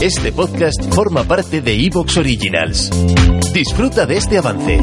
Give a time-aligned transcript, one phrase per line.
[0.00, 2.88] Este podcast forma parte de Evox Originals.
[3.52, 4.78] Disfruta de este avance.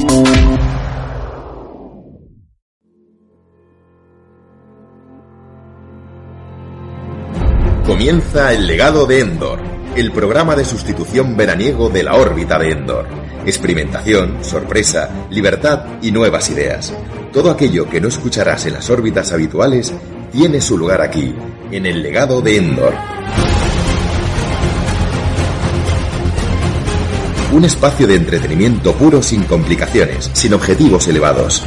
[7.85, 9.61] Comienza el legado de Endor,
[9.95, 13.07] el programa de sustitución veraniego de la órbita de Endor.
[13.45, 16.93] Experimentación, sorpresa, libertad y nuevas ideas.
[17.31, 19.93] Todo aquello que no escucharás en las órbitas habituales
[20.33, 21.33] tiene su lugar aquí,
[21.71, 23.14] en el legado de Endor.
[27.55, 31.63] Un espacio de entretenimiento puro sin complicaciones, sin objetivos elevados.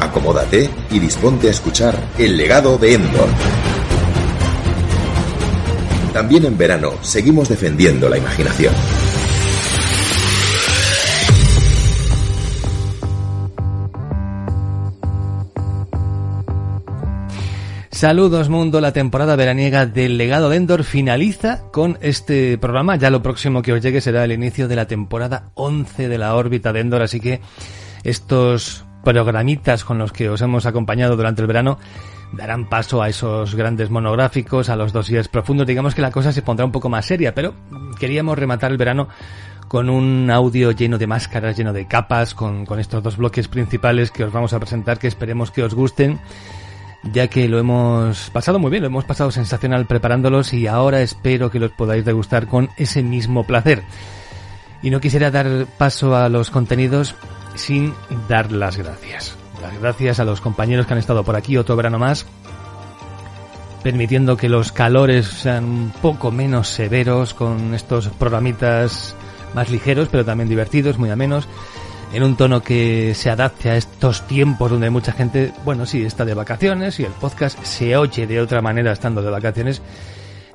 [0.00, 3.28] Acomódate y disponte a escuchar El legado de Endor.
[6.14, 8.72] También en verano seguimos defendiendo la imaginación.
[17.98, 22.94] Saludos mundo, la temporada veraniega del legado de Endor finaliza con este programa.
[22.94, 26.36] Ya lo próximo que os llegue será el inicio de la temporada 11 de la
[26.36, 27.40] órbita de Endor, así que
[28.04, 31.80] estos programitas con los que os hemos acompañado durante el verano
[32.34, 35.66] darán paso a esos grandes monográficos, a los dosieres profundos.
[35.66, 37.52] Digamos que la cosa se pondrá un poco más seria, pero
[37.98, 39.08] queríamos rematar el verano
[39.66, 44.22] con un audio lleno de máscaras, lleno de capas, con estos dos bloques principales que
[44.22, 46.20] os vamos a presentar, que esperemos que os gusten
[47.02, 51.50] ya que lo hemos pasado muy bien, lo hemos pasado sensacional preparándolos y ahora espero
[51.50, 53.82] que los podáis degustar con ese mismo placer.
[54.82, 57.14] Y no quisiera dar paso a los contenidos
[57.54, 57.94] sin
[58.28, 59.36] dar las gracias.
[59.60, 62.26] Las gracias a los compañeros que han estado por aquí otro verano más,
[63.82, 69.16] permitiendo que los calores sean un poco menos severos con estos programitas
[69.54, 71.48] más ligeros, pero también divertidos, muy amenos
[72.12, 76.24] en un tono que se adapte a estos tiempos donde mucha gente, bueno, sí, está
[76.24, 79.82] de vacaciones y el podcast se oye de otra manera estando de vacaciones,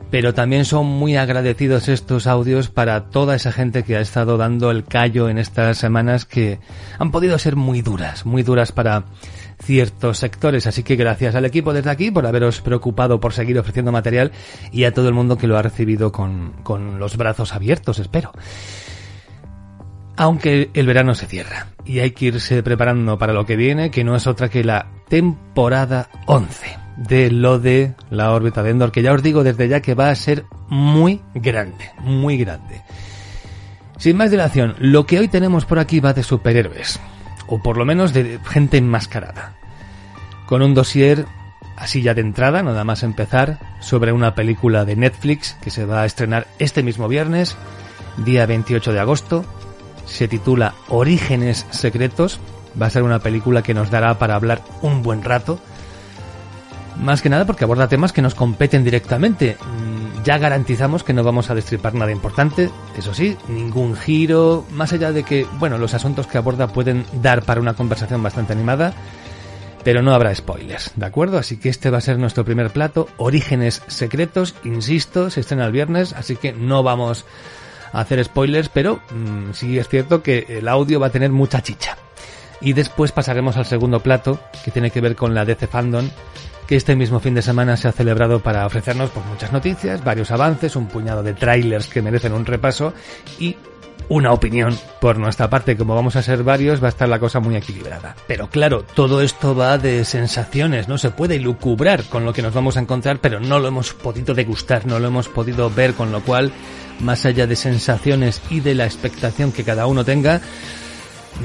[0.09, 4.71] pero también son muy agradecidos estos audios para toda esa gente que ha estado dando
[4.71, 6.59] el callo en estas semanas que
[6.97, 9.05] han podido ser muy duras, muy duras para
[9.63, 10.67] ciertos sectores.
[10.67, 14.31] Así que gracias al equipo desde aquí por haberos preocupado por seguir ofreciendo material
[14.71, 18.33] y a todo el mundo que lo ha recibido con, con los brazos abiertos, espero.
[20.15, 24.03] Aunque el verano se cierra y hay que irse preparando para lo que viene, que
[24.03, 29.01] no es otra que la temporada 11 de lo de la órbita de Endor, que
[29.01, 32.81] ya os digo desde ya que va a ser muy grande, muy grande.
[33.97, 36.99] Sin más dilación, lo que hoy tenemos por aquí va de superhéroes,
[37.47, 39.55] o por lo menos de gente enmascarada,
[40.45, 41.25] con un dossier
[41.75, 46.01] así ya de entrada, nada más empezar, sobre una película de Netflix que se va
[46.01, 47.57] a estrenar este mismo viernes,
[48.17, 49.45] día 28 de agosto,
[50.05, 52.39] se titula Orígenes Secretos.
[52.79, 55.59] Va a ser una película que nos dará para hablar un buen rato.
[56.99, 59.57] Más que nada porque aborda temas que nos competen directamente.
[59.59, 64.93] Mm, ya garantizamos que no vamos a destripar nada importante, eso sí, ningún giro, más
[64.93, 68.93] allá de que, bueno, los asuntos que aborda pueden dar para una conversación bastante animada,
[69.83, 71.37] pero no habrá spoilers, ¿de acuerdo?
[71.37, 75.73] Así que este va a ser nuestro primer plato, Orígenes Secretos, insisto, se estrena el
[75.73, 77.25] viernes, así que no vamos
[78.01, 81.97] hacer spoilers, pero mm, sí es cierto que el audio va a tener mucha chicha.
[82.59, 86.09] Y después pasaremos al segundo plato, que tiene que ver con la DC Fandom,
[86.67, 90.31] que este mismo fin de semana se ha celebrado para ofrecernos pues, muchas noticias, varios
[90.31, 92.93] avances, un puñado de trailers que merecen un repaso
[93.39, 93.57] y
[94.09, 95.77] una opinión por nuestra parte.
[95.77, 98.15] Como vamos a ser varios, va a estar la cosa muy equilibrada.
[98.27, 102.53] Pero claro, todo esto va de sensaciones, no se puede lucubrar con lo que nos
[102.53, 106.11] vamos a encontrar, pero no lo hemos podido degustar, no lo hemos podido ver, con
[106.11, 106.51] lo cual
[106.99, 110.41] más allá de sensaciones y de la expectación que cada uno tenga,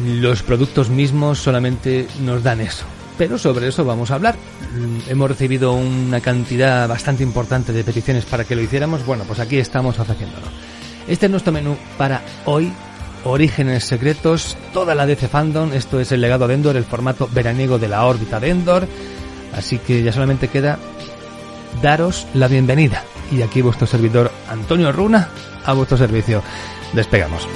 [0.05, 2.85] los productos mismos solamente nos dan eso.
[3.17, 4.37] Pero sobre eso vamos a hablar.
[4.37, 9.05] Mm, hemos recibido una cantidad bastante importante de peticiones para que lo hiciéramos.
[9.05, 10.47] Bueno, pues aquí estamos ofreciéndolo.
[11.09, 12.73] Este es nuestro menú para hoy.
[13.25, 15.73] Orígenes secretos, toda la DC Fandom.
[15.73, 18.87] Esto es el legado de Endor, el formato veraniego de la órbita de Endor.
[19.55, 20.79] Así que ya solamente queda
[21.83, 23.03] daros la bienvenida
[23.33, 25.29] y aquí vuestro servidor Antonio Runa
[25.65, 26.43] a vuestro servicio.
[26.93, 27.47] Despegamos.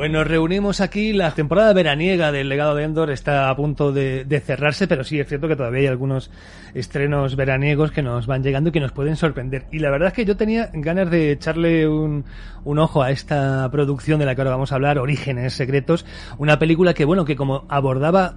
[0.00, 4.42] Pues nos reunimos aquí, la temporada veraniega del legado de Endor está a punto de,
[4.42, 6.30] cerrarse, pero sí es cierto que todavía hay algunos
[6.72, 9.66] estrenos veraniegos que nos van llegando y que nos pueden sorprender.
[9.70, 12.24] Y la verdad es que yo tenía ganas de echarle un,
[12.64, 16.06] un ojo a esta producción de la que ahora vamos a hablar, Orígenes Secretos,
[16.38, 18.36] una película que, bueno, que como abordaba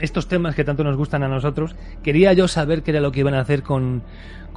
[0.00, 3.20] estos temas que tanto nos gustan a nosotros, quería yo saber qué era lo que
[3.20, 4.02] iban a hacer con,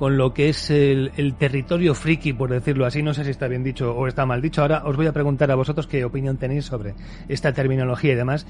[0.01, 3.03] con lo que es el, territorio friki, por decirlo así.
[3.03, 4.63] No sé si está bien dicho o está mal dicho.
[4.63, 6.95] Ahora os voy a preguntar a vosotros qué opinión tenéis sobre
[7.29, 8.47] esta terminología y demás.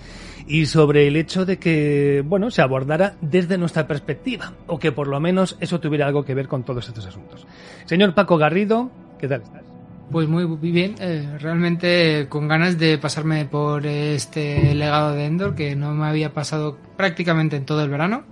[0.47, 4.53] Y sobre el hecho de que, bueno, se abordara desde nuestra perspectiva.
[4.67, 7.45] O que por lo menos eso tuviera algo que ver con todos estos asuntos.
[7.83, 8.89] Señor Paco Garrido,
[9.19, 9.70] ¿qué tal estás?
[10.12, 15.74] Pues muy bien, eh, realmente con ganas de pasarme por este legado de Endor que
[15.75, 18.25] no me había pasado prácticamente en todo el verano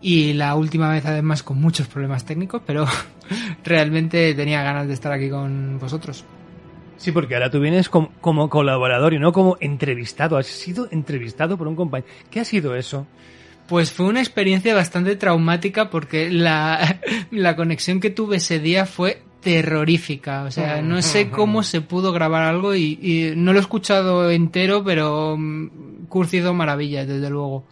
[0.00, 2.86] y la última vez además con muchos problemas técnicos, pero
[3.64, 6.24] realmente tenía ganas de estar aquí con vosotros.
[6.96, 10.36] Sí, porque ahora tú vienes como, como colaborador y no como entrevistado.
[10.36, 12.12] Has sido entrevistado por un compañero.
[12.30, 13.06] ¿Qué ha sido eso?
[13.68, 19.22] Pues fue una experiencia bastante traumática porque la, la conexión que tuve ese día fue
[19.42, 20.44] terrorífica.
[20.44, 24.82] O sea, no sé cómo se pudo grabar algo y, no lo he escuchado entero,
[24.84, 27.64] pero mm, curcido maravillas, desde luego.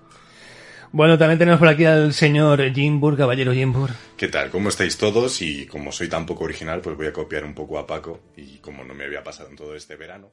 [0.93, 3.91] Bueno, también tenemos por aquí al señor Jimbur, caballero Jimbur.
[4.17, 4.51] ¿Qué tal?
[4.51, 5.41] ¿Cómo estáis todos?
[5.41, 8.59] Y como soy tan poco original, pues voy a copiar un poco a Paco y
[8.59, 10.33] como no me había pasado en todo este verano.